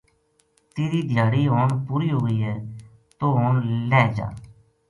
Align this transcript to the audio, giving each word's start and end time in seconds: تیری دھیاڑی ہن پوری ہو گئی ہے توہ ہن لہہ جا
تیری 0.73 0.99
دھیاڑی 1.09 1.41
ہن 1.53 1.69
پوری 1.85 2.09
ہو 2.13 2.19
گئی 2.25 2.39
ہے 2.45 2.55
توہ 3.19 3.35
ہن 3.43 3.53
لہہ 3.89 4.09
جا 4.15 4.27